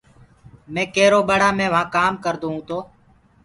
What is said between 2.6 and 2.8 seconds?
تو